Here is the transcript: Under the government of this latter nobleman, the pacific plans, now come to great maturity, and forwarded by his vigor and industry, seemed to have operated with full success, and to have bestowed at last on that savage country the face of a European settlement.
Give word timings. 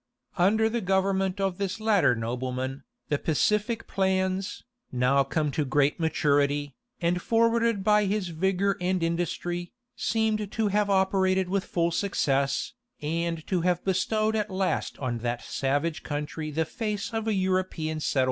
Under 0.39 0.67
the 0.67 0.81
government 0.81 1.39
of 1.39 1.59
this 1.59 1.79
latter 1.79 2.15
nobleman, 2.15 2.83
the 3.09 3.19
pacific 3.19 3.85
plans, 3.85 4.63
now 4.91 5.23
come 5.23 5.51
to 5.51 5.63
great 5.63 5.99
maturity, 5.99 6.73
and 6.99 7.21
forwarded 7.21 7.83
by 7.83 8.05
his 8.05 8.29
vigor 8.29 8.77
and 8.81 9.03
industry, 9.03 9.71
seemed 9.95 10.51
to 10.53 10.67
have 10.69 10.89
operated 10.89 11.49
with 11.49 11.65
full 11.65 11.91
success, 11.91 12.73
and 13.03 13.45
to 13.45 13.61
have 13.61 13.85
bestowed 13.85 14.35
at 14.35 14.49
last 14.49 14.97
on 14.97 15.19
that 15.19 15.43
savage 15.43 16.01
country 16.01 16.49
the 16.49 16.65
face 16.65 17.13
of 17.13 17.27
a 17.27 17.33
European 17.35 17.99
settlement. 17.99 18.19